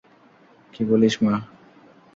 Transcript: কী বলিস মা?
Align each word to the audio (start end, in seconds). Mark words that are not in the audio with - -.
কী 0.73 0.81
বলিস 0.89 1.15
মা? 1.23 1.33